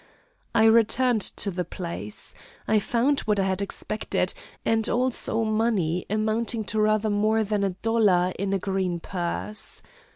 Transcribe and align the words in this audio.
I 0.55 0.63
returned 0.63 1.21
to 1.21 1.51
the 1.51 1.63
place. 1.63 2.33
I 2.67 2.79
found 2.79 3.19
what 3.19 3.39
I 3.39 3.43
had 3.43 3.61
expected, 3.61 4.33
and 4.65 4.89
also 4.89 5.43
money 5.43 6.07
amounting 6.09 6.63
to 6.73 6.81
rather 6.81 7.11
more 7.11 7.43
than 7.43 7.63
a 7.63 7.69
dollar 7.83 8.33
in 8.39 8.51
a 8.51 8.57
green 8.57 8.99
purse. 8.99 9.83